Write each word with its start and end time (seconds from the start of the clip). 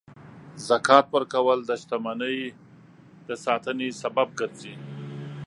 زکات 0.67 1.05
ورکول 1.15 1.59
د 1.65 1.71
شتمنۍ 1.81 2.39
د 3.27 3.29
ساتنې 3.45 3.89
سبب 4.01 4.27
ګرځي. 4.39 4.73